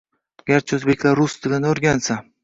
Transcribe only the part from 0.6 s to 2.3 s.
o'zbeklar rus tilini o'rgansa